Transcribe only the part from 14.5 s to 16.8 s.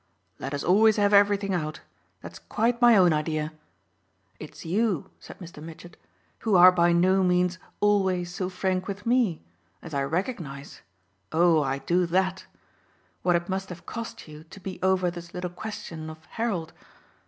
be over this little question of Harold.